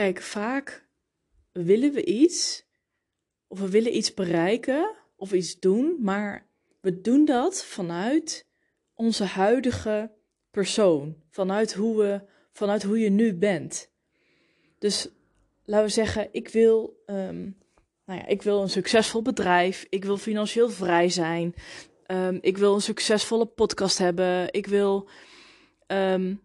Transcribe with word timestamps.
Kijk, 0.00 0.22
vaak 0.22 0.88
willen 1.52 1.92
we 1.92 2.04
iets, 2.04 2.66
of 3.46 3.60
we 3.60 3.68
willen 3.70 3.96
iets 3.96 4.14
bereiken, 4.14 4.96
of 5.16 5.32
iets 5.32 5.58
doen, 5.58 5.96
maar 5.98 6.46
we 6.80 7.00
doen 7.00 7.24
dat 7.24 7.64
vanuit 7.64 8.46
onze 8.94 9.24
huidige 9.24 10.12
persoon, 10.50 11.16
vanuit 11.30 11.72
hoe, 11.72 11.96
we, 11.96 12.22
vanuit 12.52 12.82
hoe 12.82 12.98
je 12.98 13.10
nu 13.10 13.34
bent. 13.34 13.90
Dus 14.78 15.08
laten 15.64 15.86
we 15.86 15.92
zeggen, 15.92 16.28
ik 16.32 16.48
wil, 16.48 17.02
ehm, 17.06 17.40
nou 18.04 18.18
ja, 18.18 18.26
ik 18.26 18.42
wil 18.42 18.62
een 18.62 18.70
succesvol 18.70 19.22
bedrijf, 19.22 19.86
ik 19.88 20.04
wil 20.04 20.16
financieel 20.16 20.70
vrij 20.70 21.08
zijn, 21.08 21.54
ehm, 22.06 22.38
ik 22.40 22.58
wil 22.58 22.74
een 22.74 22.80
succesvolle 22.80 23.46
podcast 23.46 23.98
hebben, 23.98 24.52
ik 24.52 24.66
wil 24.66 25.08
ehm, 25.86 26.30
eh, 26.30 26.36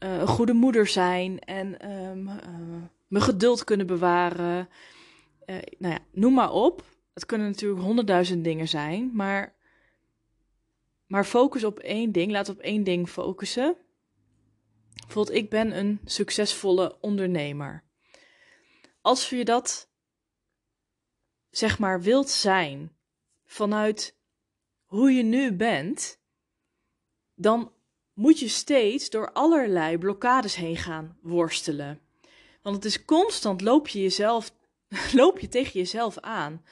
een 0.00 0.26
goede 0.26 0.52
moeder 0.52 0.86
zijn 0.86 1.38
en 1.38 1.66
uh, 1.84 2.40
mijn 3.06 3.24
geduld 3.24 3.64
kunnen 3.64 3.86
bewaren. 3.86 4.68
Uh, 5.46 5.56
nou 5.78 5.94
ja, 5.94 5.98
noem 6.12 6.34
maar 6.34 6.52
op. 6.52 6.84
Het 7.14 7.26
kunnen 7.26 7.46
natuurlijk 7.46 7.82
honderdduizend 7.82 8.44
dingen 8.44 8.68
zijn, 8.68 9.10
maar, 9.12 9.54
maar 11.06 11.24
focus 11.24 11.64
op 11.64 11.78
één 11.78 12.12
ding. 12.12 12.32
Laat 12.32 12.48
op 12.48 12.58
één 12.58 12.84
ding 12.84 13.08
focussen. 13.08 13.76
Bijvoorbeeld, 14.94 15.36
ik 15.36 15.50
ben 15.50 15.78
een 15.78 16.00
succesvolle 16.04 16.98
ondernemer. 17.00 17.84
Als 19.00 19.30
je 19.30 19.44
dat, 19.44 19.90
zeg 21.50 21.78
maar, 21.78 22.02
wilt 22.02 22.28
zijn 22.28 22.96
vanuit 23.44 24.18
hoe 24.84 25.12
je 25.12 25.22
nu 25.22 25.52
bent, 25.52 26.20
dan 27.34 27.72
moet 28.20 28.38
je 28.38 28.48
steeds 28.48 29.10
door 29.10 29.32
allerlei 29.32 29.98
blokkades 29.98 30.54
heen 30.54 30.76
gaan 30.76 31.16
worstelen. 31.20 32.00
Want 32.62 32.76
het 32.76 32.84
is 32.84 33.04
constant 33.04 33.60
loop 33.60 33.88
je, 33.88 34.02
jezelf, 34.02 34.52
loop 35.12 35.38
je 35.38 35.48
tegen 35.48 35.72
jezelf 35.72 36.18
aan. 36.18 36.64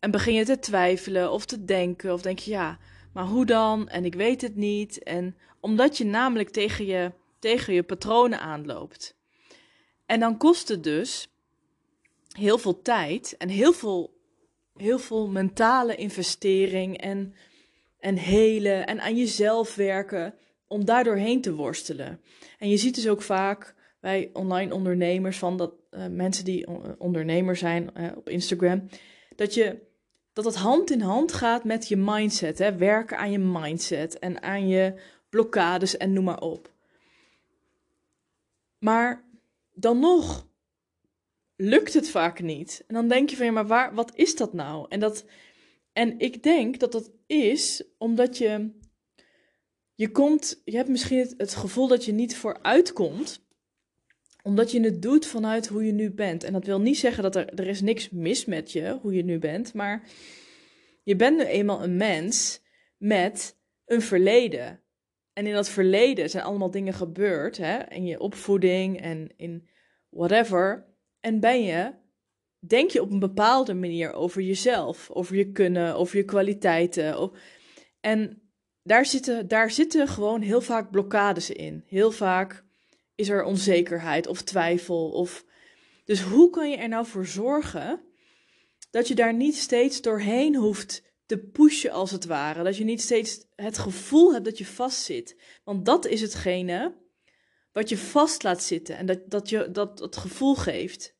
En 0.00 0.10
begin 0.10 0.34
je 0.34 0.44
te 0.44 0.58
twijfelen 0.58 1.32
of 1.32 1.44
te 1.44 1.64
denken 1.64 2.12
of 2.12 2.22
denk 2.22 2.38
je 2.38 2.50
ja, 2.50 2.78
maar 3.12 3.24
hoe 3.24 3.46
dan? 3.46 3.88
En 3.88 4.04
ik 4.04 4.14
weet 4.14 4.40
het 4.40 4.56
niet. 4.56 5.02
En 5.02 5.36
omdat 5.60 5.96
je 5.96 6.04
namelijk 6.04 6.48
tegen 6.48 6.86
je, 6.86 7.12
tegen 7.38 7.74
je 7.74 7.82
patronen 7.82 8.40
aanloopt. 8.40 9.16
En 10.06 10.20
dan 10.20 10.36
kost 10.36 10.68
het 10.68 10.84
dus 10.84 11.28
heel 12.32 12.58
veel 12.58 12.82
tijd 12.82 13.36
en 13.38 13.48
heel 13.48 13.72
veel, 13.72 14.20
heel 14.76 14.98
veel 14.98 15.28
mentale 15.28 15.94
investering 15.94 16.98
en, 16.98 17.34
en 17.98 18.16
helen 18.16 18.86
en 18.86 19.00
aan 19.00 19.16
jezelf 19.16 19.74
werken 19.74 20.34
om 20.68 20.84
daardoor 20.84 21.16
heen 21.16 21.40
te 21.40 21.54
worstelen. 21.54 22.20
En 22.58 22.68
je 22.68 22.76
ziet 22.76 22.94
dus 22.94 23.08
ook 23.08 23.22
vaak 23.22 23.74
bij 24.00 24.30
online 24.32 24.74
ondernemers 24.74 25.38
van 25.38 25.56
dat 25.56 25.72
uh, 25.90 26.06
mensen 26.06 26.44
die 26.44 26.66
ondernemer 26.98 27.56
zijn 27.56 27.90
uh, 27.96 28.06
op 28.16 28.28
Instagram, 28.28 28.88
dat 29.36 29.54
je 29.54 29.86
dat 30.32 30.44
het 30.44 30.56
hand 30.56 30.90
in 30.90 31.00
hand 31.00 31.32
gaat 31.32 31.64
met 31.64 31.88
je 31.88 31.96
mindset, 31.96 32.58
hè? 32.58 32.76
werken 32.76 33.18
aan 33.18 33.30
je 33.30 33.38
mindset 33.38 34.18
en 34.18 34.42
aan 34.42 34.68
je 34.68 34.94
blokkades 35.28 35.96
en 35.96 36.12
noem 36.12 36.24
maar 36.24 36.40
op. 36.40 36.72
Maar 38.78 39.24
dan 39.74 39.98
nog 39.98 40.46
lukt 41.56 41.94
het 41.94 42.10
vaak 42.10 42.40
niet. 42.40 42.84
En 42.86 42.94
dan 42.94 43.08
denk 43.08 43.30
je 43.30 43.36
van 43.36 43.46
ja, 43.46 43.52
maar 43.52 43.66
waar, 43.66 43.94
wat 43.94 44.12
is 44.14 44.36
dat 44.36 44.52
nou? 44.52 44.86
En, 44.88 45.00
dat, 45.00 45.24
en 45.92 46.18
ik 46.18 46.42
denk 46.42 46.78
dat 46.78 46.92
dat 46.92 47.10
is 47.26 47.84
omdat 47.96 48.38
je 48.38 48.70
je 49.98 50.10
komt, 50.10 50.62
je 50.64 50.76
hebt 50.76 50.88
misschien 50.88 51.34
het, 51.36 51.54
gevoel 51.54 51.88
dat 51.88 52.04
je 52.04 52.12
niet 52.12 52.36
vooruit 52.36 52.92
komt, 52.92 53.46
omdat 54.42 54.70
je 54.70 54.80
het 54.80 55.02
doet 55.02 55.26
vanuit 55.26 55.66
hoe 55.66 55.84
je 55.84 55.92
nu 55.92 56.10
bent. 56.10 56.44
En 56.44 56.52
dat 56.52 56.64
wil 56.64 56.80
niet 56.80 56.98
zeggen 56.98 57.22
dat 57.22 57.36
er, 57.36 57.54
er 57.54 57.66
is 57.66 57.80
niks 57.80 58.10
mis 58.10 58.44
met 58.44 58.72
je, 58.72 58.98
hoe 59.02 59.14
je 59.14 59.24
nu 59.24 59.38
bent, 59.38 59.74
maar 59.74 60.08
je 61.02 61.16
bent 61.16 61.36
nu 61.36 61.44
eenmaal 61.44 61.82
een 61.82 61.96
mens 61.96 62.62
met 62.96 63.58
een 63.86 64.02
verleden. 64.02 64.80
En 65.32 65.46
in 65.46 65.54
dat 65.54 65.68
verleden 65.68 66.30
zijn 66.30 66.44
allemaal 66.44 66.70
dingen 66.70 66.94
gebeurd, 66.94 67.56
hè, 67.56 67.78
in 67.88 68.06
je 68.06 68.20
opvoeding 68.20 69.00
en 69.00 69.32
in 69.36 69.68
whatever. 70.08 70.86
En 71.20 71.40
ben 71.40 71.64
je, 71.64 71.92
denk 72.58 72.90
je 72.90 73.02
op 73.02 73.10
een 73.10 73.18
bepaalde 73.18 73.74
manier 73.74 74.12
over 74.12 74.42
jezelf, 74.42 75.10
over 75.10 75.36
je 75.36 75.52
kunnen, 75.52 75.94
over 75.94 76.16
je 76.16 76.24
kwaliteiten. 76.24 77.30
En 78.00 78.47
daar 78.88 79.06
zitten, 79.06 79.48
daar 79.48 79.70
zitten 79.70 80.08
gewoon 80.08 80.40
heel 80.40 80.60
vaak 80.60 80.90
blokkades 80.90 81.50
in. 81.50 81.84
Heel 81.86 82.10
vaak 82.10 82.64
is 83.14 83.28
er 83.28 83.44
onzekerheid 83.44 84.26
of 84.26 84.42
twijfel. 84.42 85.10
Of... 85.10 85.44
Dus 86.04 86.20
hoe 86.20 86.50
kan 86.50 86.70
je 86.70 86.76
er 86.76 86.88
nou 86.88 87.06
voor 87.06 87.26
zorgen 87.26 88.00
dat 88.90 89.08
je 89.08 89.14
daar 89.14 89.34
niet 89.34 89.56
steeds 89.56 90.00
doorheen 90.00 90.56
hoeft 90.56 91.02
te 91.26 91.38
pushen, 91.38 91.90
als 91.90 92.10
het 92.10 92.24
ware? 92.24 92.62
Dat 92.62 92.76
je 92.76 92.84
niet 92.84 93.02
steeds 93.02 93.44
het 93.54 93.78
gevoel 93.78 94.32
hebt 94.32 94.44
dat 94.44 94.58
je 94.58 94.66
vastzit. 94.66 95.36
Want 95.64 95.84
dat 95.84 96.06
is 96.06 96.20
hetgene 96.20 96.96
wat 97.72 97.88
je 97.88 97.98
vast 97.98 98.42
laat 98.42 98.62
zitten 98.62 98.96
en 98.96 99.06
dat, 99.06 99.30
dat 99.30 99.48
je 99.48 99.70
dat 99.70 99.98
het 99.98 100.16
gevoel 100.16 100.54
geeft 100.54 101.16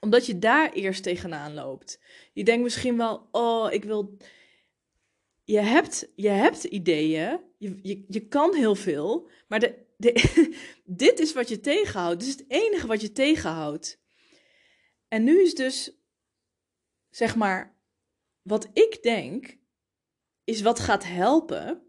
omdat 0.00 0.26
je 0.26 0.38
daar 0.38 0.72
eerst 0.72 1.02
tegenaan 1.02 1.54
loopt. 1.54 2.00
Je 2.32 2.44
denkt 2.44 2.62
misschien 2.62 2.96
wel, 2.96 3.28
oh, 3.30 3.72
ik 3.72 3.84
wil 3.84 4.16
je 5.44 5.60
hebt, 5.60 6.08
je 6.14 6.28
hebt 6.28 6.64
ideeën, 6.64 7.40
je, 7.58 7.78
je, 7.82 8.04
je 8.08 8.26
kan 8.26 8.54
heel 8.54 8.74
veel, 8.74 9.28
maar 9.48 9.60
de, 9.60 9.86
de, 9.96 10.12
dit 10.84 11.18
is 11.18 11.32
wat 11.32 11.48
je 11.48 11.60
tegenhoudt. 11.60 12.20
Dit 12.20 12.28
is 12.28 12.34
het 12.34 12.44
enige 12.48 12.86
wat 12.86 13.00
je 13.00 13.12
tegenhoudt. 13.12 14.00
En 15.08 15.24
nu 15.24 15.42
is 15.42 15.54
dus, 15.54 16.00
zeg 17.10 17.36
maar, 17.36 17.78
wat 18.42 18.68
ik 18.72 19.02
denk, 19.02 19.58
is 20.44 20.60
wat 20.60 20.80
gaat 20.80 21.04
helpen, 21.04 21.82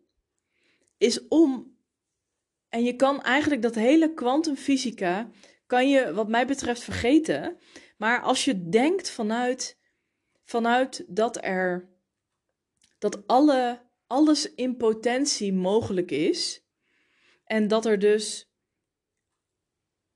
is 0.97 1.28
om, 1.28 1.78
en 2.69 2.83
je 2.83 2.95
kan 2.95 3.22
eigenlijk 3.22 3.62
dat 3.62 3.75
hele 3.75 4.13
kwantumfysica, 4.13 5.29
kan 5.66 5.89
je 5.89 6.13
wat 6.13 6.29
mij 6.29 6.47
betreft 6.47 6.83
vergeten, 6.83 7.57
maar 7.97 8.22
als 8.22 8.45
je 8.45 8.69
denkt 8.69 9.09
vanuit, 9.09 9.78
vanuit 10.44 11.06
dat 11.07 11.44
er 11.44 11.91
dat 13.01 13.28
alle, 13.28 13.81
alles 14.07 14.53
in 14.53 14.78
potentie 14.78 15.53
mogelijk 15.53 16.12
is. 16.12 16.66
En 17.44 17.67
dat 17.67 17.85
er 17.85 18.00
dus, 18.00 18.51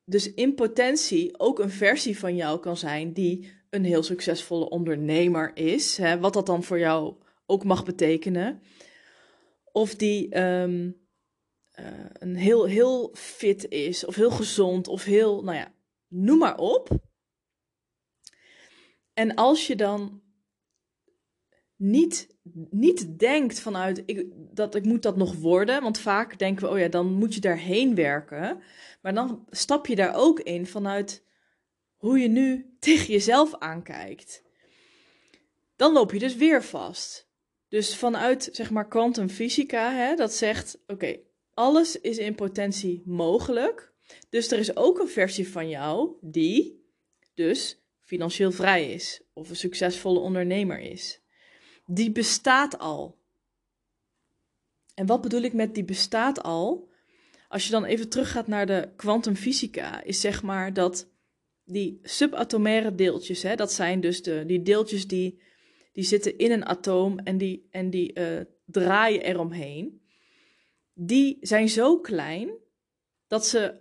dus 0.03 0.33
in 0.33 0.55
potentie 0.55 1.39
ook 1.39 1.59
een 1.59 1.69
versie 1.69 2.19
van 2.19 2.35
jou 2.35 2.59
kan 2.59 2.77
zijn 2.77 3.13
die 3.13 3.51
een 3.69 3.83
heel 3.83 4.03
succesvolle 4.03 4.69
ondernemer 4.69 5.57
is. 5.57 5.97
Hè, 5.97 6.19
wat 6.19 6.33
dat 6.33 6.45
dan 6.45 6.63
voor 6.63 6.79
jou 6.79 7.15
ook 7.45 7.63
mag 7.63 7.85
betekenen. 7.85 8.61
Of 9.71 9.95
die 9.95 10.29
ehm, 10.29 10.91
eh, 11.71 12.05
een 12.13 12.35
heel, 12.35 12.65
heel 12.65 13.09
fit 13.13 13.69
is, 13.69 14.05
of 14.05 14.15
heel 14.15 14.31
gezond, 14.31 14.87
of 14.87 15.03
heel, 15.03 15.43
nou 15.43 15.57
ja, 15.57 15.73
noem 16.07 16.37
maar 16.37 16.57
op. 16.57 16.89
En 19.13 19.35
als 19.35 19.67
je 19.67 19.75
dan 19.75 20.24
niet, 21.89 22.27
niet 22.69 23.19
denkt 23.19 23.59
vanuit 23.59 24.03
ik, 24.05 24.25
dat 24.51 24.75
ik 24.75 24.85
moet 24.85 25.03
dat 25.03 25.17
nog 25.17 25.35
worden. 25.35 25.81
Want 25.81 25.99
vaak 25.99 26.39
denken 26.39 26.65
we, 26.65 26.71
oh 26.71 26.79
ja, 26.79 26.87
dan 26.87 27.13
moet 27.13 27.33
je 27.33 27.39
daarheen 27.39 27.95
werken. 27.95 28.61
Maar 29.01 29.13
dan 29.13 29.45
stap 29.49 29.87
je 29.87 29.95
daar 29.95 30.15
ook 30.15 30.39
in 30.39 30.65
vanuit 30.65 31.23
hoe 31.95 32.19
je 32.19 32.27
nu 32.27 32.75
tegen 32.79 33.13
jezelf 33.13 33.55
aankijkt. 33.55 34.43
Dan 35.75 35.93
loop 35.93 36.11
je 36.11 36.19
dus 36.19 36.35
weer 36.35 36.63
vast. 36.63 37.29
Dus 37.67 37.95
vanuit, 37.95 38.49
zeg 38.51 38.71
maar, 38.71 38.87
kwantumfysica, 38.87 40.15
dat 40.15 40.33
zegt, 40.33 40.79
oké, 40.87 41.19
alles 41.53 42.01
is 42.01 42.17
in 42.17 42.35
potentie 42.35 43.03
mogelijk. 43.05 43.93
Dus 44.29 44.51
er 44.51 44.59
is 44.59 44.75
ook 44.75 44.99
een 44.99 45.07
versie 45.07 45.49
van 45.49 45.69
jou 45.69 46.17
die 46.21 46.83
dus 47.33 47.83
financieel 48.01 48.51
vrij 48.51 48.91
is 48.93 49.21
of 49.33 49.49
een 49.49 49.55
succesvolle 49.55 50.19
ondernemer 50.19 50.79
is 50.79 51.23
die 51.85 52.11
bestaat 52.11 52.79
al. 52.79 53.17
En 54.93 55.05
wat 55.05 55.21
bedoel 55.21 55.41
ik 55.41 55.53
met 55.53 55.73
die 55.75 55.83
bestaat 55.85 56.43
al? 56.43 56.89
Als 57.47 57.65
je 57.65 57.71
dan 57.71 57.85
even 57.85 58.09
teruggaat 58.09 58.47
naar 58.47 58.65
de 58.65 58.89
kwantumfysica, 58.95 60.03
is 60.03 60.21
zeg 60.21 60.43
maar 60.43 60.73
dat 60.73 61.07
die 61.63 61.99
subatomaire 62.03 62.95
deeltjes, 62.95 63.43
hè, 63.43 63.55
dat 63.55 63.71
zijn 63.71 64.01
dus 64.01 64.23
de, 64.23 64.43
die 64.45 64.61
deeltjes 64.61 65.07
die, 65.07 65.41
die 65.91 66.03
zitten 66.03 66.37
in 66.37 66.51
een 66.51 66.65
atoom 66.65 67.19
en 67.19 67.37
die, 67.37 67.67
en 67.69 67.89
die 67.89 68.19
uh, 68.19 68.41
draaien 68.65 69.21
eromheen, 69.21 70.01
die 70.93 71.37
zijn 71.41 71.69
zo 71.69 71.99
klein 71.99 72.49
dat 73.27 73.45
ze 73.45 73.75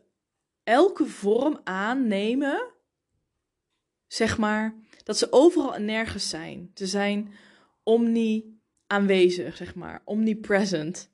elke 0.62 1.06
vorm 1.06 1.60
aannemen, 1.64 2.72
zeg 4.06 4.38
maar, 4.38 4.74
dat 5.04 5.18
ze 5.18 5.32
overal 5.32 5.74
en 5.74 5.84
nergens 5.84 6.28
zijn. 6.28 6.70
Ze 6.74 6.86
zijn 6.86 7.32
omni 7.84 8.60
aanwezig, 8.86 9.56
zeg 9.56 9.74
maar, 9.74 10.02
omnipresent. 10.04 11.10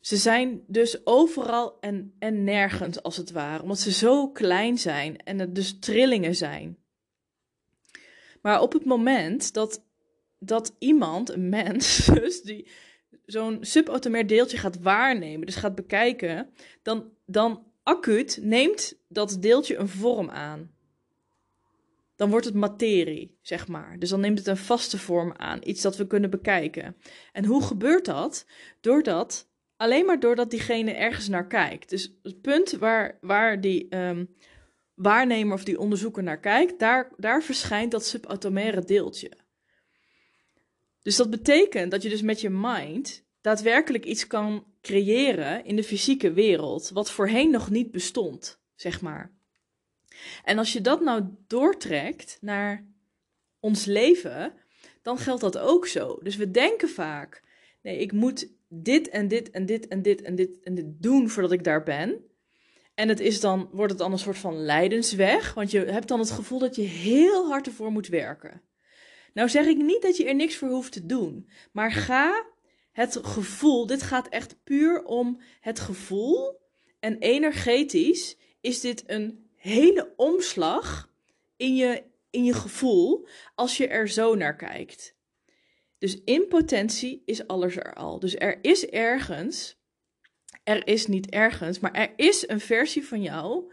ze 0.00 0.16
zijn 0.16 0.64
dus 0.66 1.06
overal 1.06 1.80
en, 1.80 2.14
en 2.18 2.44
nergens 2.44 3.02
als 3.02 3.16
het 3.16 3.30
ware, 3.30 3.62
omdat 3.62 3.78
ze 3.78 3.92
zo 3.92 4.30
klein 4.30 4.78
zijn 4.78 5.16
en 5.16 5.38
het 5.38 5.54
dus 5.54 5.78
trillingen 5.78 6.34
zijn. 6.34 6.78
Maar 8.42 8.60
op 8.60 8.72
het 8.72 8.84
moment 8.84 9.52
dat, 9.52 9.84
dat 10.38 10.76
iemand, 10.78 11.30
een 11.30 11.48
mens, 11.48 12.04
dus 12.20 12.42
die 12.42 12.68
zo'n 13.26 13.58
subatomair 13.60 14.26
deeltje 14.26 14.56
gaat 14.56 14.80
waarnemen, 14.80 15.46
dus 15.46 15.54
gaat 15.54 15.74
bekijken, 15.74 16.50
dan, 16.82 17.12
dan 17.26 17.66
acuut 17.82 18.38
neemt 18.42 18.98
dat 19.08 19.36
deeltje 19.40 19.76
een 19.76 19.88
vorm 19.88 20.30
aan. 20.30 20.73
Dan 22.24 22.32
wordt 22.32 22.48
het 22.48 22.54
materie, 22.54 23.38
zeg 23.42 23.68
maar. 23.68 23.98
Dus 23.98 24.10
dan 24.10 24.20
neemt 24.20 24.38
het 24.38 24.46
een 24.46 24.56
vaste 24.56 24.98
vorm 24.98 25.32
aan, 25.36 25.60
iets 25.62 25.82
dat 25.82 25.96
we 25.96 26.06
kunnen 26.06 26.30
bekijken. 26.30 26.96
En 27.32 27.44
hoe 27.44 27.62
gebeurt 27.62 28.04
dat? 28.04 28.46
Doordat, 28.80 29.50
alleen 29.76 30.06
maar 30.06 30.20
doordat 30.20 30.50
diegene 30.50 30.92
ergens 30.92 31.28
naar 31.28 31.46
kijkt. 31.46 31.88
Dus 31.90 32.18
het 32.22 32.40
punt 32.40 32.70
waar, 32.70 33.18
waar 33.20 33.60
die 33.60 33.88
ehm, 33.88 34.24
waarnemer 34.94 35.54
of 35.54 35.64
die 35.64 35.78
onderzoeker 35.78 36.22
naar 36.22 36.40
kijkt, 36.40 36.78
daar, 36.78 37.12
daar 37.16 37.42
verschijnt 37.42 37.90
dat 37.90 38.06
subatomaire 38.06 38.84
deeltje. 38.84 39.30
Dus 41.02 41.16
dat 41.16 41.30
betekent 41.30 41.90
dat 41.90 42.02
je 42.02 42.08
dus 42.08 42.22
met 42.22 42.40
je 42.40 42.50
mind 42.50 43.24
daadwerkelijk 43.40 44.04
iets 44.04 44.26
kan 44.26 44.66
creëren 44.80 45.64
in 45.64 45.76
de 45.76 45.84
fysieke 45.84 46.32
wereld, 46.32 46.90
wat 46.90 47.10
voorheen 47.10 47.50
nog 47.50 47.70
niet 47.70 47.90
bestond, 47.90 48.60
zeg 48.74 49.00
maar. 49.00 49.33
En 50.44 50.58
als 50.58 50.72
je 50.72 50.80
dat 50.80 51.00
nou 51.00 51.24
doortrekt 51.46 52.38
naar 52.40 52.86
ons 53.60 53.84
leven, 53.84 54.52
dan 55.02 55.18
geldt 55.18 55.40
dat 55.40 55.58
ook 55.58 55.86
zo. 55.86 56.18
Dus 56.22 56.36
we 56.36 56.50
denken 56.50 56.88
vaak: 56.88 57.42
nee, 57.82 57.98
ik 57.98 58.12
moet 58.12 58.48
dit 58.68 59.08
en 59.08 59.28
dit 59.28 59.50
en 59.50 59.66
dit 59.66 59.88
en 59.88 60.02
dit 60.02 60.22
en 60.22 60.34
dit 60.34 60.60
en 60.62 60.74
dit 60.74 60.86
doen 60.86 61.30
voordat 61.30 61.52
ik 61.52 61.64
daar 61.64 61.82
ben. 61.82 62.24
En 62.94 63.08
het 63.08 63.20
is 63.20 63.40
dan, 63.40 63.68
wordt 63.72 63.90
het 63.90 64.00
dan 64.00 64.12
een 64.12 64.18
soort 64.18 64.38
van 64.38 64.64
lijdensweg, 64.64 65.54
want 65.54 65.70
je 65.70 65.78
hebt 65.78 66.08
dan 66.08 66.18
het 66.18 66.30
gevoel 66.30 66.58
dat 66.58 66.76
je 66.76 66.82
heel 66.82 67.46
hard 67.46 67.66
ervoor 67.66 67.92
moet 67.92 68.06
werken. 68.06 68.62
Nou 69.32 69.48
zeg 69.48 69.66
ik 69.66 69.76
niet 69.76 70.02
dat 70.02 70.16
je 70.16 70.24
er 70.24 70.34
niks 70.34 70.56
voor 70.56 70.68
hoeft 70.68 70.92
te 70.92 71.06
doen, 71.06 71.48
maar 71.72 71.92
ga 71.92 72.44
het 72.92 73.18
gevoel, 73.22 73.86
dit 73.86 74.02
gaat 74.02 74.28
echt 74.28 74.56
puur 74.64 75.04
om 75.04 75.40
het 75.60 75.80
gevoel. 75.80 76.60
En 77.00 77.18
energetisch 77.18 78.36
is 78.60 78.80
dit 78.80 79.02
een 79.06 79.43
hele 79.70 80.12
omslag 80.16 81.12
in 81.56 81.76
je, 81.76 82.04
in 82.30 82.44
je 82.44 82.52
gevoel 82.52 83.26
als 83.54 83.76
je 83.76 83.88
er 83.88 84.08
zo 84.08 84.34
naar 84.34 84.56
kijkt. 84.56 85.16
Dus 85.98 86.20
in 86.24 86.48
potentie 86.48 87.22
is 87.24 87.46
alles 87.46 87.76
er 87.76 87.94
al. 87.94 88.18
Dus 88.18 88.36
er 88.36 88.58
is 88.62 88.86
ergens, 88.86 89.76
er 90.64 90.86
is 90.86 91.06
niet 91.06 91.30
ergens, 91.30 91.78
maar 91.78 91.92
er 91.92 92.12
is 92.16 92.48
een 92.48 92.60
versie 92.60 93.06
van 93.06 93.22
jou 93.22 93.72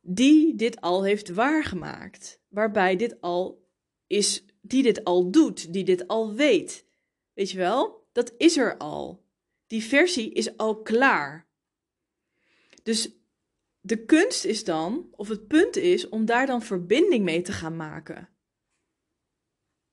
die 0.00 0.54
dit 0.54 0.80
al 0.80 1.04
heeft 1.04 1.28
waargemaakt. 1.28 2.40
Waarbij 2.48 2.96
dit 2.96 3.20
al 3.20 3.66
is, 4.06 4.44
die 4.60 4.82
dit 4.82 5.04
al 5.04 5.30
doet, 5.30 5.72
die 5.72 5.84
dit 5.84 6.08
al 6.08 6.34
weet. 6.34 6.86
Weet 7.32 7.50
je 7.50 7.58
wel? 7.58 8.04
dat 8.16 8.34
is 8.36 8.56
er 8.56 8.76
al. 8.76 9.24
Die 9.66 9.84
versie 9.84 10.32
is 10.32 10.56
al 10.56 10.82
klaar. 10.82 11.46
Dus 12.82 13.10
de 13.86 14.04
kunst 14.04 14.44
is 14.44 14.64
dan, 14.64 15.08
of 15.10 15.28
het 15.28 15.46
punt 15.46 15.76
is, 15.76 16.08
om 16.08 16.24
daar 16.24 16.46
dan 16.46 16.62
verbinding 16.62 17.24
mee 17.24 17.42
te 17.42 17.52
gaan 17.52 17.76
maken. 17.76 18.28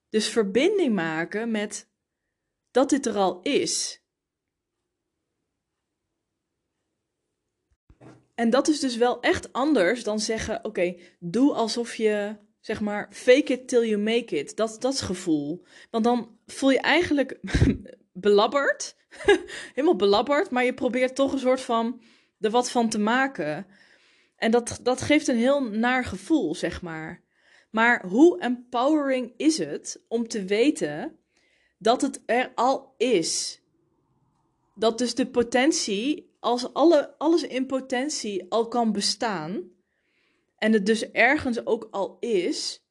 Dus 0.09 0.27
verbinding 0.27 0.95
maken 0.95 1.51
met 1.51 1.91
dat 2.71 2.89
dit 2.89 3.05
er 3.05 3.15
al 3.15 3.41
is. 3.41 4.01
En 8.35 8.49
dat 8.49 8.67
is 8.67 8.79
dus 8.79 8.97
wel 8.97 9.21
echt 9.21 9.53
anders 9.53 10.03
dan 10.03 10.19
zeggen: 10.19 10.65
oké, 10.65 10.95
doe 11.19 11.53
alsof 11.53 11.95
je, 11.95 12.35
zeg 12.59 12.81
maar, 12.81 13.07
fake 13.11 13.53
it 13.53 13.67
till 13.67 13.87
you 13.87 14.01
make 14.01 14.37
it. 14.37 14.55
Dat, 14.55 14.81
dat 14.81 15.01
gevoel. 15.01 15.65
Want 15.89 16.03
dan 16.03 16.39
voel 16.45 16.71
je 16.71 16.81
eigenlijk 16.81 17.39
belabberd. 18.11 18.95
Helemaal 19.73 19.95
belabberd, 19.95 20.49
maar 20.49 20.63
je 20.63 20.73
probeert 20.73 21.15
toch 21.15 21.31
een 21.31 21.39
soort 21.39 21.61
van 21.61 22.01
er 22.39 22.49
wat 22.49 22.71
van 22.71 22.89
te 22.89 22.99
maken. 22.99 23.67
En 24.35 24.51
dat, 24.51 24.79
dat 24.81 25.01
geeft 25.01 25.27
een 25.27 25.37
heel 25.37 25.63
naar 25.63 26.05
gevoel, 26.05 26.55
zeg 26.55 26.81
maar. 26.81 27.23
Maar 27.71 28.05
hoe 28.05 28.39
empowering 28.39 29.33
is 29.37 29.57
het 29.57 30.03
om 30.07 30.27
te 30.27 30.45
weten 30.45 31.19
dat 31.77 32.01
het 32.01 32.21
er 32.25 32.51
al 32.55 32.93
is? 32.97 33.61
Dat 34.75 34.97
dus 34.97 35.15
de 35.15 35.27
potentie, 35.27 36.35
als 36.39 36.73
alle, 36.73 37.17
alles 37.17 37.43
in 37.43 37.65
potentie 37.65 38.51
al 38.51 38.67
kan 38.67 38.91
bestaan, 38.91 39.71
en 40.57 40.73
het 40.73 40.85
dus 40.85 41.11
ergens 41.11 41.65
ook 41.65 41.87
al 41.91 42.17
is, 42.19 42.85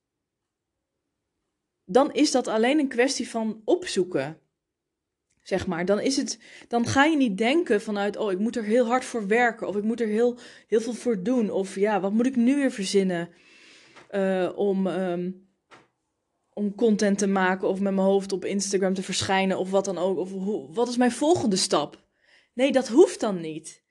dan 1.85 2.13
is 2.13 2.31
dat 2.31 2.47
alleen 2.47 2.79
een 2.79 2.89
kwestie 2.89 3.29
van 3.29 3.63
opzoeken. 3.65 4.42
Zeg 5.43 5.67
maar, 5.67 5.85
dan, 5.85 6.01
is 6.01 6.17
het, 6.17 6.39
dan 6.69 6.87
ga 6.87 7.05
je 7.05 7.17
niet 7.17 7.39
denken 7.39 7.81
vanuit, 7.81 8.17
oh, 8.17 8.33
ik 8.33 8.39
moet 8.39 8.57
er 8.57 8.65
heel 8.65 8.87
hard 8.87 9.05
voor 9.05 9.27
werken, 9.27 9.69
of 9.69 9.77
ik 9.77 9.83
moet 9.83 10.01
er 10.01 10.07
heel, 10.07 10.39
heel 10.67 10.81
veel 10.81 10.93
voor 10.93 11.23
doen, 11.23 11.51
of 11.51 11.75
ja, 11.75 12.01
wat 12.01 12.13
moet 12.13 12.27
ik 12.27 12.37
nu 12.37 12.55
weer 12.55 12.71
verzinnen 12.71 13.29
uh, 14.11 14.53
om, 14.55 14.87
um, 14.87 15.49
om 16.53 16.75
content 16.75 17.19
te 17.19 17.27
maken, 17.27 17.69
of 17.69 17.81
met 17.81 17.95
mijn 17.95 18.07
hoofd 18.07 18.33
op 18.33 18.45
Instagram 18.45 18.95
te 18.95 19.03
verschijnen, 19.03 19.59
of 19.59 19.71
wat 19.71 19.85
dan 19.85 19.99
ook, 19.99 20.19
of 20.19 20.31
hoe, 20.31 20.73
wat 20.73 20.89
is 20.89 20.97
mijn 20.97 21.13
volgende 21.13 21.57
stap? 21.57 22.05
Nee, 22.55 22.73
dat 22.73 22.89
hoeft 22.89 23.21
dan 23.21 23.41
niet. 23.41 23.85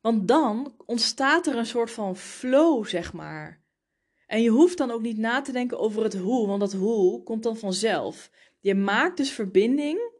Want 0.00 0.28
dan 0.28 0.74
ontstaat 0.86 1.46
er 1.46 1.56
een 1.56 1.66
soort 1.66 1.90
van 1.90 2.16
flow, 2.16 2.86
zeg 2.86 3.12
maar. 3.12 3.62
En 4.26 4.42
je 4.42 4.50
hoeft 4.50 4.78
dan 4.78 4.90
ook 4.90 5.02
niet 5.02 5.18
na 5.18 5.40
te 5.40 5.52
denken 5.52 5.78
over 5.78 6.02
het 6.02 6.14
hoe, 6.14 6.46
want 6.46 6.60
dat 6.60 6.72
hoe 6.72 7.22
komt 7.22 7.42
dan 7.42 7.56
vanzelf. 7.56 8.30
Je 8.60 8.74
maakt 8.74 9.16
dus 9.16 9.30
verbinding 9.30 10.12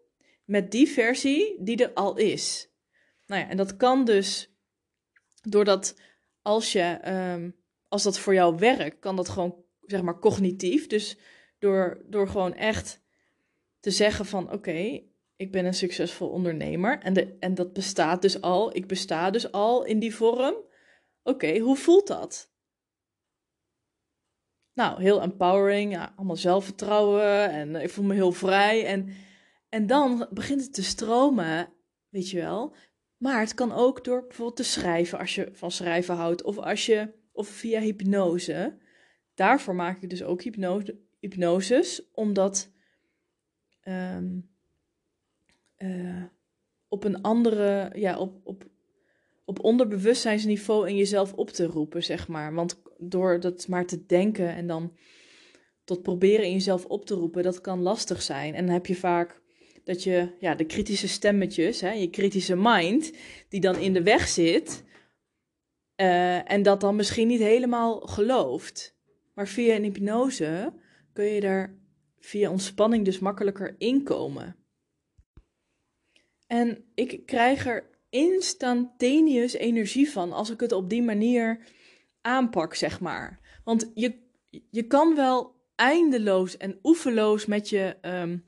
met 0.45 0.71
die 0.71 0.89
versie 0.89 1.57
die 1.63 1.85
er 1.85 1.93
al 1.93 2.17
is. 2.17 2.69
Nou 3.27 3.41
ja, 3.41 3.49
en 3.49 3.57
dat 3.57 3.77
kan 3.77 4.05
dus 4.05 4.51
doordat 5.43 6.01
als 6.43 6.73
je, 6.73 6.83
ehm, 6.83 7.51
als 7.89 8.03
dat 8.03 8.19
voor 8.19 8.35
jou 8.35 8.57
werkt, 8.57 8.99
kan 8.99 9.17
dat 9.17 9.29
gewoon, 9.29 9.65
zeg 9.81 10.03
maar, 10.03 10.19
cognitief. 10.19 10.87
Dus 10.87 11.19
door, 11.59 12.03
door 12.07 12.29
gewoon 12.29 12.55
echt 12.55 13.03
te 13.81 13.91
zeggen 13.91 14.27
van, 14.27 14.53
oké, 14.53 15.03
ik 15.37 15.53
ben 15.53 15.65
een 15.65 15.75
succesvol 15.75 16.29
ondernemer 16.29 16.99
en, 16.99 17.13
de, 17.13 17.37
en 17.41 17.55
dat 17.55 17.73
bestaat 17.73 18.23
dus 18.23 18.41
al, 18.41 18.77
ik 18.77 18.87
besta 18.87 19.31
dus 19.31 19.53
al 19.53 19.85
in 19.85 19.99
die 19.99 20.15
vorm. 20.15 20.55
Oké, 21.23 21.59
hoe 21.59 21.77
voelt 21.77 22.07
dat? 22.07 22.53
Nou, 24.73 25.03
heel 25.03 25.23
empowering, 25.23 25.93
ja, 25.93 26.13
allemaal 26.17 26.37
zelfvertrouwen 26.37 27.51
en 27.51 27.77
ik 27.77 27.91
voel 27.91 28.05
me 28.05 28.15
heel 28.15 28.33
vrij 28.33 28.87
en 28.87 29.09
en 29.75 29.87
dan 29.87 30.27
begint 30.31 30.61
het 30.61 30.75
te 30.75 30.83
stromen, 30.83 31.69
weet 32.09 32.31
je 32.31 32.37
wel. 32.37 32.75
Maar 33.17 33.41
het 33.41 33.55
kan 33.55 33.73
ook 33.73 34.05
door 34.05 34.21
bijvoorbeeld 34.27 34.57
te 34.57 34.65
schrijven, 34.65 35.19
als 35.19 35.35
je 35.35 35.49
van 35.53 35.71
schrijven 35.71 36.15
houdt, 36.15 36.43
of 36.43 36.59
als 36.59 36.87
je, 36.87 37.13
of 37.33 37.49
via 37.49 37.81
hypnose. 37.81 38.79
Daarvoor 39.35 39.75
maak 39.75 40.03
ik 40.03 40.11
dus 40.11 40.23
ook 40.23 40.43
hypnose, 40.43 40.99
hypnoses, 41.21 42.11
omdat 42.13 42.71
um, 43.85 44.51
op 46.89 47.05
een 47.05 47.23
andere, 47.23 47.91
ja, 47.95 48.19
op, 48.19 48.41
op, 48.45 48.65
op 49.45 49.65
onderbewustzijnsniveau 49.65 50.89
in 50.89 50.97
jezelf 50.97 51.33
op 51.33 51.51
te 51.51 51.67
roepen, 51.67 52.03
zeg 52.03 52.29
maar. 52.29 52.55
Want 52.55 52.83
door 52.99 53.41
dat 53.41 53.69
maar 53.69 53.87
te 53.87 54.07
denken 54.07 54.49
en 54.49 54.67
dan 54.67 54.97
tot 55.85 56.03
proberen 56.03 56.45
in 56.45 56.53
jezelf 56.53 56.85
op 56.85 57.07
te 57.07 57.15
roepen, 57.15 57.43
dat 57.43 57.61
kan 57.61 57.81
lastig 57.81 58.23
zijn. 58.23 58.55
En 58.55 58.65
dan 58.65 58.75
heb 58.75 58.87
je 58.87 58.97
vaak 58.97 59.43
dat 59.85 60.03
je 60.03 60.29
ja, 60.41 60.55
de 60.55 60.65
kritische 60.65 61.09
stemmetjes, 61.09 61.81
hè, 61.81 61.93
je 61.93 62.11
kritische 62.11 62.57
mind, 62.57 63.13
die 63.49 63.61
dan 63.61 63.77
in 63.77 63.93
de 63.93 64.03
weg 64.03 64.29
zit 64.29 64.85
uh, 65.97 66.51
en 66.51 66.63
dat 66.63 66.81
dan 66.81 66.97
misschien 66.97 67.29
niet 67.29 67.41
helemaal 67.41 68.01
gelooft. 68.01 68.97
Maar 69.35 69.49
via 69.49 69.75
een 69.75 69.83
hypnose 69.83 70.73
kun 71.13 71.25
je 71.25 71.41
daar 71.41 71.79
via 72.19 72.51
ontspanning 72.51 73.05
dus 73.05 73.19
makkelijker 73.19 73.75
inkomen. 73.79 74.57
En 76.47 76.85
ik 76.95 77.27
krijg 77.27 77.67
er 77.67 77.91
instantaneus 78.11 79.53
energie 79.53 80.11
van 80.11 80.33
als 80.33 80.51
ik 80.51 80.61
het 80.61 80.73
op 80.73 80.91
die 80.91 81.03
manier 81.03 81.67
aanpak, 82.21 82.75
zeg 82.75 83.01
maar. 83.01 83.61
Want 83.65 83.91
je, 83.95 84.15
je 84.71 84.83
kan 84.83 85.15
wel 85.15 85.55
eindeloos 85.75 86.57
en 86.57 86.79
oefeloos 86.83 87.47
met 87.47 87.69
je 87.69 87.97
um, 88.03 88.45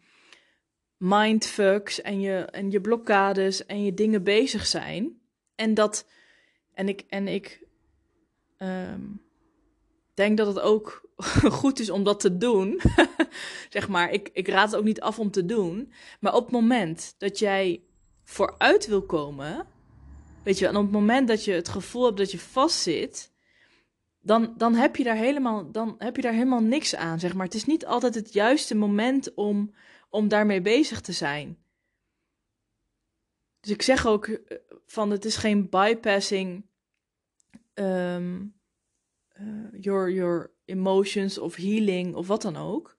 mindfucks 0.97 2.01
en 2.01 2.21
je, 2.21 2.39
en 2.39 2.71
je 2.71 2.81
blokkades 2.81 3.67
en 3.67 3.85
je 3.85 3.95
dingen 3.95 4.23
bezig 4.23 4.67
zijn. 4.67 5.21
En 5.55 5.75
dat, 5.75 6.07
en 6.75 6.89
ik, 6.89 7.05
en 7.09 7.29
ik 7.29 7.67
um, 8.59 9.23
denk 10.15 10.37
dat 10.37 10.47
het 10.47 10.61
ook 10.61 11.11
goed 11.61 11.79
is 11.79 11.91
om 11.91 12.05
dat 12.05 12.21
te 12.21 12.37
doen. 12.37 12.81
zeg 13.69 13.89
maar, 13.89 14.11
ik, 14.11 14.31
ik 14.33 14.49
raad 14.49 14.71
het 14.71 14.79
ook 14.79 14.85
niet 14.85 15.01
af 15.01 15.19
om 15.19 15.31
te 15.31 15.47
doen. 15.47 15.93
Maar 16.21 16.35
op 16.35 16.43
het 16.43 16.53
moment 16.53 17.15
dat 17.19 17.39
jij 17.39 17.83
vooruit 18.25 18.87
wil 18.87 19.03
komen, 19.03 19.67
weet 20.43 20.59
je, 20.59 20.67
en 20.67 20.77
op 20.77 20.83
het 20.83 20.93
moment 20.93 21.29
dat 21.29 21.45
je 21.45 21.53
het 21.53 21.69
gevoel 21.69 22.05
hebt 22.05 22.17
dat 22.17 22.31
je 22.31 22.39
vastzit, 22.39 23.33
dan, 24.21 24.55
dan, 24.57 24.75
heb 24.75 24.97
je 24.97 25.05
daar 25.05 25.17
helemaal, 25.17 25.71
dan 25.71 25.95
heb 25.99 26.17
je 26.17 26.23
daar 26.23 26.33
helemaal 26.33 26.63
niks 26.63 26.95
aan, 26.95 27.21
zeg 27.21 27.35
maar. 27.35 27.45
Het 27.45 27.55
is 27.55 27.65
niet 27.65 27.87
altijd 27.87 28.15
het 28.15 28.33
juiste 28.33 28.75
moment 28.75 29.35
om, 29.35 29.75
om 30.09 30.29
daarmee 30.29 30.61
bezig 30.61 31.01
te 31.01 31.13
zijn. 31.13 31.59
Dus 33.61 33.71
ik 33.71 33.83
zeg 33.83 34.07
ook 34.07 34.27
eh, 34.27 34.59
van 34.87 35.11
het 35.11 35.25
is 35.25 35.37
geen 35.37 35.69
bypassing 35.69 36.65
um, 37.75 38.55
your, 39.73 40.11
your 40.11 40.51
emotions 40.65 41.39
of 41.39 41.55
healing 41.55 42.15
of 42.15 42.27
wat 42.27 42.43
dan 42.43 42.57
ook. 42.57 42.97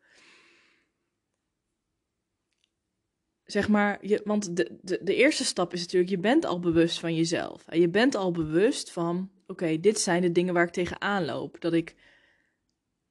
Zeg 3.43 3.67
maar, 3.67 4.05
je, 4.05 4.21
want 4.23 4.55
de, 4.55 4.77
de, 4.81 4.99
de 5.03 5.15
eerste 5.15 5.45
stap 5.45 5.73
is 5.73 5.79
natuurlijk, 5.79 6.11
je 6.11 6.17
bent 6.17 6.45
al 6.45 6.59
bewust 6.59 6.99
van 6.99 7.15
jezelf. 7.15 7.67
En 7.67 7.79
je 7.79 7.89
bent 7.89 8.15
al 8.15 8.31
bewust 8.31 8.91
van, 8.91 9.31
oké, 9.45 9.79
dit 9.79 9.99
zijn 9.99 10.21
de 10.21 10.31
dingen 10.31 10.53
waar 10.53 10.65
ik 10.67 10.73
tegenaan 10.73 11.25
loop. 11.25 11.61
Dat 11.61 11.73
ik, 11.73 11.95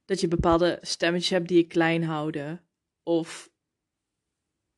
dat 0.05 0.21
je 0.21 0.29
bepaalde 0.29 0.79
stemmetjes 0.83 1.31
hebt 1.31 1.49
die 1.49 1.57
je 1.57 1.67
klein 1.67 2.05
houden. 2.05 2.63
Of 3.03 3.51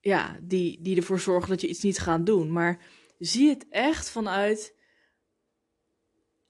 ja, 0.08 0.38
die, 0.42 0.78
die 0.80 0.96
ervoor 0.96 1.20
zorgen 1.20 1.48
dat 1.48 1.60
je 1.60 1.68
iets 1.68 1.82
niet 1.82 1.98
gaat 1.98 2.26
doen. 2.26 2.52
Maar 2.52 2.84
zie 3.18 3.48
het 3.48 3.66
echt 3.70 4.10
vanuit. 4.10 4.76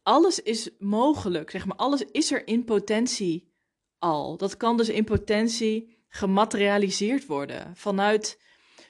Alles 0.02 0.42
is 0.42 0.70
mogelijk, 0.78 1.50
zeg 1.50 1.66
maar. 1.66 1.76
Alles 1.76 2.02
is 2.02 2.32
er 2.32 2.46
in 2.46 2.64
potentie 2.64 3.52
al. 3.98 4.36
Dat 4.36 4.56
kan 4.56 4.76
dus 4.76 4.88
in 4.88 5.04
potentie 5.04 6.04
gematerialiseerd 6.08 7.26
worden. 7.26 7.76
Vanuit, 7.76 8.40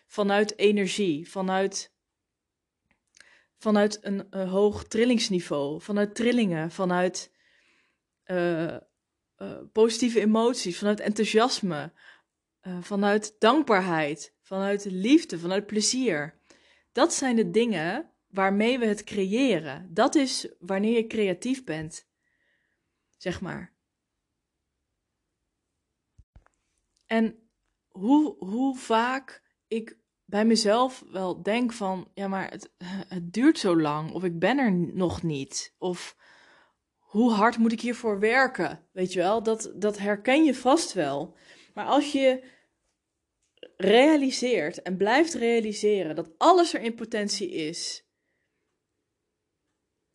vanuit 0.06 0.58
energie, 0.58 1.30
vanuit, 1.30 1.92
vanuit 3.58 3.98
een, 4.02 4.48
hoog 4.48 4.84
trillingsniveau, 4.84 5.80
vanuit 5.80 6.14
trillingen, 6.14 6.70
vanuit 6.70 7.32
uh, 8.26 8.76
uh, 9.38 9.58
positieve 9.72 10.20
emoties, 10.20 10.78
vanuit 10.78 11.00
enthousiasme, 11.00 11.92
uh, 12.68 12.78
vanuit 12.80 13.36
dankbaarheid, 13.38 14.34
vanuit 14.40 14.84
liefde, 14.84 15.38
vanuit 15.38 15.66
plezier. 15.66 16.40
Dat 16.92 17.14
zijn 17.14 17.36
de 17.36 17.50
dingen 17.50 18.10
waarmee 18.26 18.78
we 18.78 18.86
het 18.86 19.04
creëren. 19.04 19.94
Dat 19.94 20.14
is 20.14 20.48
wanneer 20.58 20.96
je 20.96 21.06
creatief 21.06 21.64
bent, 21.64 22.08
zeg 23.16 23.40
maar. 23.40 23.76
En 27.06 27.48
hoe, 27.88 28.36
hoe 28.38 28.76
vaak 28.76 29.42
ik 29.68 29.98
bij 30.24 30.44
mezelf 30.44 31.04
wel 31.10 31.42
denk 31.42 31.72
van, 31.72 32.10
ja, 32.14 32.28
maar 32.28 32.50
het, 32.50 32.72
het 33.08 33.32
duurt 33.32 33.58
zo 33.58 33.80
lang, 33.80 34.12
of 34.12 34.24
ik 34.24 34.38
ben 34.38 34.58
er 34.58 34.72
nog 34.72 35.22
niet, 35.22 35.74
of 35.78 36.16
hoe 36.98 37.32
hard 37.32 37.58
moet 37.58 37.72
ik 37.72 37.80
hiervoor 37.80 38.18
werken? 38.18 38.86
Weet 38.92 39.12
je 39.12 39.18
wel, 39.18 39.42
dat, 39.42 39.72
dat 39.74 39.98
herken 39.98 40.44
je 40.44 40.54
vast 40.54 40.92
wel. 40.92 41.36
Maar 41.74 41.86
als 41.86 42.12
je 42.12 42.44
realiseert 43.78 44.82
en 44.82 44.96
blijft 44.96 45.34
realiseren 45.34 46.16
dat 46.16 46.38
alles 46.38 46.74
er 46.74 46.80
in 46.80 46.94
potentie 46.94 47.50
is, 47.50 48.06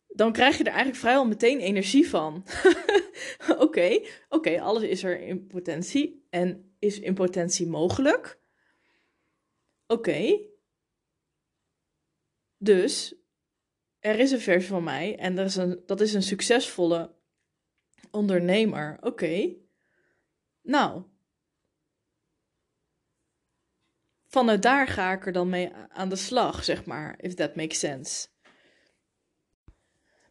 dan 0.06 0.32
krijg 0.32 0.56
je 0.56 0.64
er 0.64 0.68
eigenlijk 0.68 0.98
vrijwel 0.98 1.26
meteen 1.26 1.60
energie 1.60 2.08
van. 2.08 2.44
Oké, 3.58 4.00
oké, 4.28 4.60
alles 4.60 4.82
is 4.82 5.02
er 5.02 5.20
in 5.20 5.46
potentie 5.46 6.26
en 6.30 6.74
is 6.78 7.00
in 7.00 7.14
potentie 7.14 7.66
mogelijk. 7.66 8.40
Oké. 9.86 10.40
Dus 12.58 13.14
er 13.98 14.18
is 14.18 14.30
een 14.30 14.40
versie 14.40 14.68
van 14.68 14.84
mij 14.84 15.18
en 15.18 15.38
er 15.38 15.44
is 15.44 15.56
een, 15.56 15.82
dat 15.86 16.00
is 16.00 16.14
een 16.14 16.22
succesvolle 16.22 17.14
ondernemer. 18.10 18.98
Oké. 19.00 19.54
Nou, 20.62 21.02
vanuit 24.34 24.62
daar 24.62 24.86
ga 24.86 25.12
ik 25.12 25.26
er 25.26 25.32
dan 25.32 25.48
mee 25.48 25.72
aan 25.88 26.08
de 26.08 26.16
slag, 26.16 26.64
zeg 26.64 26.84
maar, 26.84 27.14
if 27.20 27.34
that 27.34 27.56
makes 27.56 27.78
sense. 27.78 28.28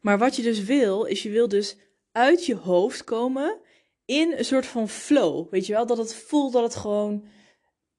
Maar 0.01 0.17
wat 0.17 0.35
je 0.35 0.41
dus 0.41 0.63
wil, 0.63 1.03
is 1.03 1.23
je 1.23 1.29
wil 1.29 1.47
dus 1.47 1.77
uit 2.11 2.45
je 2.45 2.55
hoofd 2.55 3.03
komen 3.03 3.59
in 4.05 4.33
een 4.37 4.45
soort 4.45 4.65
van 4.65 4.89
flow. 4.89 5.49
Weet 5.49 5.65
je 5.65 5.73
wel, 5.73 5.85
dat 5.85 5.97
het 5.97 6.15
voelt 6.15 6.53
dat 6.53 6.63
het 6.63 6.75
gewoon, 6.75 7.25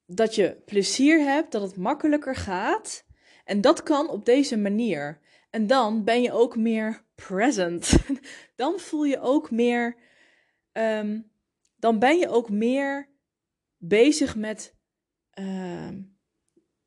dat 0.07 0.35
je 0.35 0.63
plezier 0.65 1.21
hebt, 1.21 1.53
dat 1.53 1.63
het 1.63 1.77
makkelijker 1.77 2.37
gaat. 2.37 3.05
En 3.45 3.61
dat 3.61 3.83
kan 3.83 4.09
op 4.09 4.25
deze 4.25 4.57
manier. 4.57 5.21
En 5.51 5.67
dan 5.67 6.05
ben 6.05 6.23
je 6.23 6.33
ook 6.33 6.57
meer 6.57 7.05
present. 7.15 7.93
dan 8.63 8.79
voel 8.79 9.05
je 9.05 9.21
ook 9.21 9.51
meer, 9.51 9.97
um, 10.73 11.31
dan 11.77 11.99
ben 11.99 12.19
je 12.19 12.29
ook 12.29 12.51
meer 12.51 13.09
bezig 13.79 14.37
met 14.37 14.74
Ehm, 15.35 16.01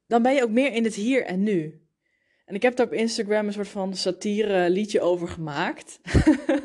dan 0.08 0.22
ben 0.22 0.34
je 0.34 0.44
ook 0.44 0.50
meer 0.50 0.74
in 0.74 0.84
het 0.84 0.96
hier 0.96 1.24
en 1.24 1.44
nu. 1.44 1.82
En 2.46 2.56
ik 2.56 2.62
heb 2.62 2.76
daar 2.76 2.86
op 2.86 2.94
Instagram 2.94 3.48
een 3.48 3.54
soort 3.54 3.68
van 3.68 3.96
satire 3.96 4.70
liedje 4.70 5.02
over 5.02 5.28
gemaakt. 5.28 6.00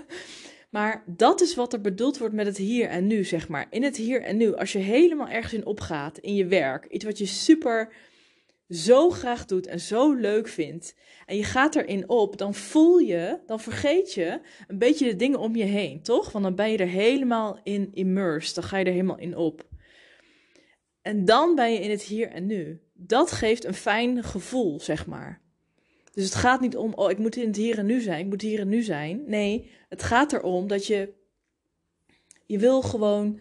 maar 0.70 1.04
dat 1.06 1.40
is 1.40 1.54
wat 1.54 1.72
er 1.72 1.80
bedoeld 1.80 2.18
wordt 2.18 2.34
met 2.34 2.46
het 2.46 2.56
hier 2.56 2.88
en 2.88 3.06
nu, 3.06 3.24
zeg 3.24 3.48
maar. 3.48 3.66
In 3.70 3.82
het 3.82 3.96
hier 3.96 4.22
en 4.22 4.36
nu. 4.36 4.54
Als 4.54 4.72
je 4.72 4.78
helemaal 4.78 5.28
ergens 5.28 5.52
in 5.52 5.66
opgaat, 5.66 6.18
in 6.18 6.34
je 6.34 6.46
werk. 6.46 6.86
Iets 6.86 7.04
wat 7.04 7.18
je 7.18 7.26
super 7.26 7.92
zo 8.68 9.10
graag 9.10 9.44
doet 9.44 9.66
en 9.66 9.80
zo 9.80 10.12
leuk 10.12 10.48
vindt. 10.48 10.94
En 11.26 11.36
je 11.36 11.44
gaat 11.44 11.74
erin 11.74 12.08
op, 12.08 12.38
dan 12.38 12.54
voel 12.54 12.98
je, 12.98 13.38
dan 13.46 13.60
vergeet 13.60 14.14
je 14.14 14.40
een 14.66 14.78
beetje 14.78 15.04
de 15.04 15.16
dingen 15.16 15.38
om 15.38 15.56
je 15.56 15.64
heen, 15.64 16.02
toch? 16.02 16.32
Want 16.32 16.44
dan 16.44 16.54
ben 16.54 16.70
je 16.70 16.78
er 16.78 16.86
helemaal 16.86 17.60
in 17.62 17.88
immersed. 17.92 18.54
Dan 18.54 18.64
ga 18.64 18.76
je 18.76 18.84
er 18.84 18.92
helemaal 18.92 19.18
in 19.18 19.36
op. 19.36 19.70
En 21.02 21.25
dan 21.25 21.54
ben 21.54 21.73
je 21.73 21.78
in 21.78 21.90
het 21.90 22.02
hier 22.02 22.28
en 22.28 22.47
nu. 22.47 22.80
Dat 22.92 23.30
geeft 23.30 23.64
een 23.64 23.75
fijn 23.75 24.25
gevoel, 24.25 24.80
zeg 24.80 25.06
maar. 25.06 25.40
Dus 26.12 26.25
het 26.25 26.35
gaat 26.35 26.61
niet 26.61 26.76
om, 26.76 26.94
oh, 26.94 27.11
ik 27.11 27.18
moet 27.18 27.37
in 27.37 27.47
het 27.47 27.56
hier 27.56 27.78
en 27.78 27.87
nu 27.87 28.00
zijn, 28.00 28.21
ik 28.21 28.26
moet 28.26 28.42
hier 28.42 28.61
en 28.61 28.68
nu 28.68 28.82
zijn. 28.82 29.23
Nee, 29.26 29.71
het 29.88 30.02
gaat 30.02 30.32
erom 30.32 30.68
dat 30.68 30.87
je, 30.87 31.12
je 32.47 32.59
wil 32.59 32.82
gewoon 32.82 33.40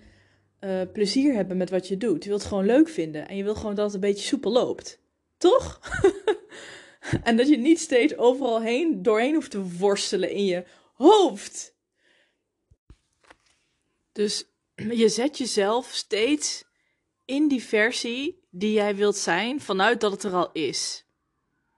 uh, 0.60 0.82
plezier 0.94 1.34
hebben 1.34 1.58
met 1.58 1.70
wat 1.70 1.88
je 1.88 1.98
doet. 1.98 2.24
Je 2.24 2.30
wilt 2.30 2.41
het 2.41 2.50
gewoon 2.50 2.65
leuk 2.65 2.89
vinden 2.89 3.27
en 3.27 3.38
je 3.38 3.44
wil 3.44 3.56
gewoon 3.56 3.75
dat 3.75 3.86
het 3.86 3.94
een 3.94 4.10
beetje 4.10 4.27
soepel 4.27 4.51
loopt. 4.51 5.00
Toch? 5.38 5.80
en 7.24 7.38
dat 7.38 7.50
je 7.50 7.58
niet 7.58 7.80
steeds 7.80 8.18
overal 8.18 8.62
heen, 8.62 9.01
doorheen 9.01 9.34
hoeft 9.34 9.51
te 9.51 9.77
worstelen 9.77 10.32
in 10.32 10.46
je 10.46 10.63
hoofd. 10.94 11.75
Dus 14.12 14.46
je 14.75 15.10
zet 15.10 15.38
jezelf 15.38 15.91
steeds 15.91 16.63
in 17.31 17.47
die 17.47 17.63
versie 17.63 18.43
die 18.50 18.73
jij 18.73 18.95
wilt 18.95 19.15
zijn, 19.15 19.61
vanuit 19.61 20.01
dat 20.01 20.11
het 20.11 20.23
er 20.23 20.33
al 20.33 20.51
is. 20.51 21.05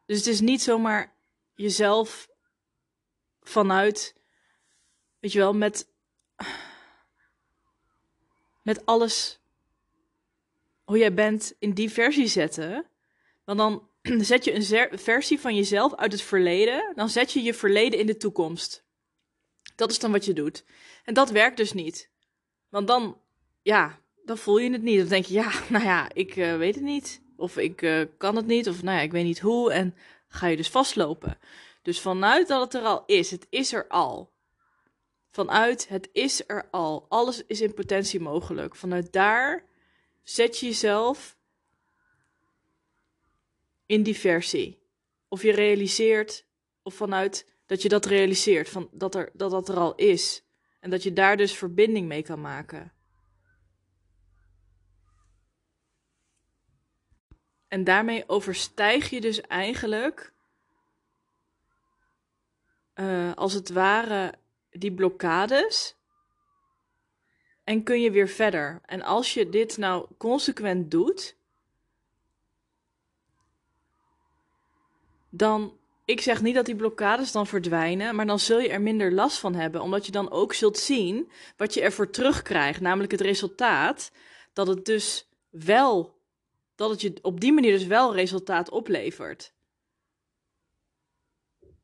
Dus 0.06 0.18
het 0.18 0.28
is 0.28 0.40
niet 0.40 0.62
zomaar 0.62 1.16
jezelf 1.56 2.30
vanuit, 3.42 4.16
weet 5.20 5.32
je 5.32 5.40
wel, 5.40 5.54
met, 5.54 5.88
met 8.62 8.86
alles 8.86 9.40
hoe 10.84 10.98
jij 10.98 11.14
bent 11.14 11.56
in 11.60 11.74
die 11.74 11.90
versie 11.90 12.28
zetten. 12.28 12.86
Want 13.44 13.58
dan 13.58 13.88
zet 14.32 14.44
je 14.44 14.54
een 14.54 15.00
versie 15.00 15.40
van 15.40 15.56
jezelf 15.56 15.96
uit 15.96 16.12
het 16.12 16.22
verleden, 16.22 16.92
dan 16.96 17.10
zet 17.10 17.32
je 17.32 17.42
je 17.42 17.54
verleden 17.54 18.00
in 18.00 18.06
de 18.06 18.18
toekomst. 18.18 18.84
Dat 19.76 19.92
is 19.92 20.00
dan 20.00 20.12
wat 20.12 20.26
je 20.26 20.34
doet. 20.34 20.64
En 21.04 21.14
dat 21.14 21.30
werkt 21.30 21.58
dus 21.58 21.74
niet. 21.74 22.10
Want 22.70 22.88
dan, 22.88 23.22
ja, 23.62 24.02
dan 24.26 24.38
voel 24.38 24.58
je 24.58 24.72
het 24.72 24.82
niet. 24.82 25.00
Dan 25.00 25.08
denk 25.08 25.26
je, 25.26 25.34
ja, 25.34 25.52
nou 25.70 25.84
ja, 25.84 26.10
ik 26.14 26.36
uh, 26.36 26.58
weet 26.58 26.76
het 26.76 26.84
niet. 26.84 27.22
Of 27.36 27.58
ik 27.58 27.82
uh, 27.82 28.06
kan 28.18 28.36
het 28.36 28.46
niet. 28.46 28.70
Of 28.70 28.84
nou 28.84 28.98
ja, 28.98 29.04
ik 29.04 29.12
weet 29.12 29.26
niet 29.26 29.40
hoe. 29.40 29.72
En 29.72 29.96
ga 30.28 30.48
je 30.48 30.58
dus 30.58 30.70
vastlopen. 30.70 31.38
Dus 31.82 32.02
vanuit 32.02 32.48
dat 32.48 32.62
het 32.62 32.82
er 32.82 32.88
al 32.88 33.04
is, 33.06 33.32
het 33.32 33.48
is 33.50 33.74
er 33.74 33.88
al. 33.88 34.32
Vanuit 35.30 35.88
het 35.88 36.10
is 36.12 36.44
er 36.48 36.68
al. 36.72 37.06
Alles 37.10 37.46
is 37.46 37.62
in 37.62 37.74
potentie 37.74 38.20
mogelijk. 38.20 38.76
Vanuit 38.76 39.14
daar 39.14 39.66
zet 40.24 40.60
je 40.60 40.66
jezelf 40.66 41.38
in 43.86 44.04
die 44.04 44.18
versie. 44.18 44.82
Of 45.28 45.42
je 45.42 45.52
realiseert, 45.52 46.46
of 46.84 46.94
vanuit 46.94 47.54
dat 47.66 47.82
je 47.82 47.90
dat 47.90 48.06
realiseert, 48.06 48.70
van 48.70 48.90
dat, 48.92 49.16
er, 49.16 49.30
dat 49.34 49.52
dat 49.52 49.70
er 49.70 49.78
al 49.78 49.96
is. 49.96 50.44
En 50.80 50.90
dat 50.90 51.04
je 51.04 51.14
daar 51.14 51.38
dus 51.38 51.54
verbinding 51.54 52.08
mee 52.08 52.24
kan 52.24 52.42
maken. 52.42 52.92
En 57.74 57.84
daarmee 57.84 58.24
overstijg 58.28 59.10
je 59.10 59.22
dus 59.22 59.42
eigenlijk, 59.42 60.34
uh, 62.96 63.34
als 63.34 63.54
het 63.54 63.70
ware, 63.70 64.34
die 64.72 64.94
blokkades. 64.94 65.96
En 67.64 67.84
kun 67.84 68.02
je 68.02 68.12
weer 68.12 68.28
verder. 68.28 68.82
En 68.86 69.02
als 69.02 69.34
je 69.34 69.50
dit 69.50 69.78
nou 69.78 70.08
consequent 70.18 70.92
doet, 70.92 71.36
dan. 75.30 75.78
Ik 76.06 76.22
zeg 76.22 76.42
niet 76.42 76.56
dat 76.56 76.66
die 76.66 76.76
blokkades 76.76 77.32
dan 77.32 77.48
verdwijnen, 77.48 78.16
maar 78.16 78.26
dan 78.26 78.40
zul 78.40 78.60
je 78.60 78.70
er 78.70 78.82
minder 78.82 79.12
last 79.12 79.38
van 79.38 79.56
hebben, 79.56 79.82
omdat 79.82 80.06
je 80.06 80.12
dan 80.12 80.32
ook 80.32 80.54
zult 80.54 80.78
zien 80.78 81.32
wat 81.58 81.74
je 81.74 81.82
ervoor 81.82 82.10
terugkrijgt, 82.10 82.82
namelijk 82.82 83.12
het 83.12 83.22
resultaat 83.22 84.12
dat 84.54 84.68
het 84.68 84.86
dus 84.86 85.30
wel, 85.50 86.22
dat 86.76 86.90
het 86.90 87.02
je 87.02 87.14
op 87.22 87.40
die 87.40 87.54
manier 87.54 87.72
dus 87.72 87.86
wel 87.86 88.16
resultaat 88.16 88.70
oplevert. 88.70 89.54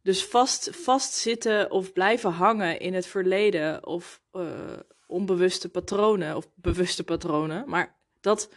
Dus 0.02 0.26
vast, 0.26 0.70
vastzitten 0.72 1.72
of 1.72 1.94
blijven 1.94 2.32
hangen 2.32 2.80
in 2.80 2.94
het 2.94 3.06
verleden 3.06 3.86
of 3.86 4.22
uh, 4.34 4.80
onbewuste 5.08 5.70
patronen 5.70 6.36
of 6.36 6.50
bewuste 6.56 7.04
patronen, 7.04 7.70
maar 7.70 8.00
dat, 8.22 8.50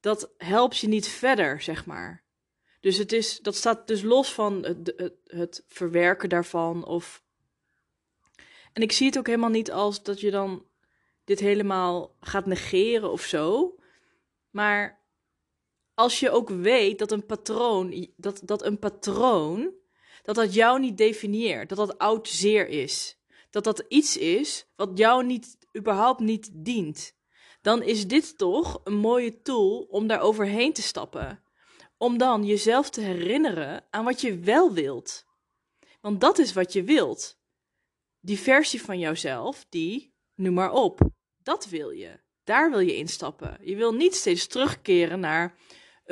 dat 0.00 0.32
helpt 0.36 0.78
je 0.78 0.88
niet 0.88 1.08
verder, 1.08 1.60
zeg 1.60 1.86
maar. 1.86 2.24
Dus 2.80 2.96
het 2.96 3.12
is, 3.12 3.38
dat 3.40 3.56
staat 3.56 3.86
dus 3.86 4.02
los 4.02 4.32
van 4.32 4.64
het, 4.64 4.92
het, 4.96 5.14
het 5.24 5.64
verwerken 5.68 6.28
daarvan. 6.28 6.84
Of... 6.84 7.22
En 8.72 8.82
ik 8.82 8.92
zie 8.92 9.06
het 9.06 9.18
ook 9.18 9.26
helemaal 9.26 9.50
niet 9.50 9.72
als 9.72 10.02
dat 10.02 10.20
je 10.20 10.30
dan 10.30 10.66
dit 11.24 11.40
helemaal 11.40 12.16
gaat 12.20 12.46
negeren 12.46 13.10
of 13.10 13.22
zo. 13.22 13.74
Maar 14.50 15.01
als 15.94 16.20
je 16.20 16.30
ook 16.30 16.48
weet 16.48 16.98
dat 16.98 17.12
een 17.12 17.26
patroon, 17.26 18.08
dat, 18.16 18.40
dat 18.44 18.64
een 18.64 18.78
patroon, 18.78 19.70
dat 20.22 20.34
dat 20.34 20.54
jou 20.54 20.80
niet 20.80 20.96
definieert, 20.96 21.68
dat 21.68 21.78
dat 21.78 21.98
oud 21.98 22.28
zeer 22.28 22.68
is, 22.68 23.18
dat 23.50 23.64
dat 23.64 23.84
iets 23.88 24.16
is 24.16 24.66
wat 24.76 24.90
jou 24.94 25.24
niet, 25.24 25.56
überhaupt 25.76 26.20
niet 26.20 26.50
dient, 26.52 27.14
dan 27.62 27.82
is 27.82 28.06
dit 28.06 28.38
toch 28.38 28.80
een 28.84 28.96
mooie 28.96 29.42
tool 29.42 29.86
om 29.90 30.06
daar 30.06 30.20
overheen 30.20 30.72
te 30.72 30.82
stappen. 30.82 31.42
Om 31.96 32.18
dan 32.18 32.44
jezelf 32.44 32.90
te 32.90 33.00
herinneren 33.00 33.84
aan 33.90 34.04
wat 34.04 34.20
je 34.20 34.38
wel 34.38 34.72
wilt. 34.72 35.26
Want 36.00 36.20
dat 36.20 36.38
is 36.38 36.52
wat 36.52 36.72
je 36.72 36.82
wilt. 36.82 37.40
Die 38.20 38.38
versie 38.38 38.82
van 38.82 38.98
jouzelf, 38.98 39.66
die, 39.68 40.14
nu 40.34 40.50
maar 40.50 40.72
op, 40.72 41.00
dat 41.42 41.68
wil 41.68 41.90
je. 41.90 42.20
Daar 42.44 42.70
wil 42.70 42.78
je 42.78 42.96
instappen. 42.96 43.58
Je 43.60 43.76
wil 43.76 43.94
niet 43.94 44.14
steeds 44.14 44.46
terugkeren 44.46 45.20
naar 45.20 45.58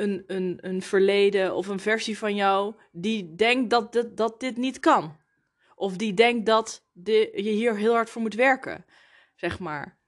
een, 0.01 0.23
een, 0.27 0.57
een 0.61 0.81
verleden 0.81 1.55
of 1.55 1.67
een 1.67 1.79
versie 1.79 2.17
van 2.17 2.35
jou 2.35 2.75
die 2.91 3.35
denkt 3.35 3.69
dat 3.69 3.93
dit, 3.93 4.17
dat 4.17 4.39
dit 4.39 4.57
niet 4.57 4.79
kan. 4.79 5.17
Of 5.75 5.95
die 5.95 6.13
denkt 6.13 6.45
dat 6.45 6.85
de, 6.91 7.31
je 7.33 7.49
hier 7.49 7.75
heel 7.75 7.93
hard 7.93 8.09
voor 8.09 8.21
moet 8.21 8.33
werken, 8.33 8.85
zeg 9.35 9.59
maar. 9.59 9.99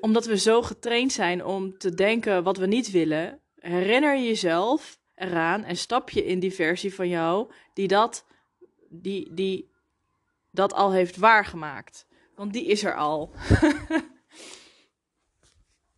Omdat 0.00 0.26
we 0.26 0.38
zo 0.38 0.62
getraind 0.62 1.12
zijn 1.12 1.44
om 1.44 1.78
te 1.78 1.94
denken 1.94 2.42
wat 2.42 2.56
we 2.56 2.66
niet 2.66 2.90
willen, 2.90 3.40
herinner 3.54 4.16
je 4.16 4.26
jezelf 4.26 4.98
eraan 5.14 5.64
en 5.64 5.76
stap 5.76 6.10
je 6.10 6.24
in 6.24 6.40
die 6.40 6.52
versie 6.52 6.94
van 6.94 7.08
jou 7.08 7.52
die 7.74 7.88
dat, 7.88 8.26
die, 8.88 9.34
die 9.34 9.70
dat 10.50 10.72
al 10.72 10.92
heeft 10.92 11.16
waargemaakt. 11.16 12.06
Want 12.34 12.52
die 12.52 12.66
is 12.66 12.84
er 12.84 12.96
al. 12.96 13.30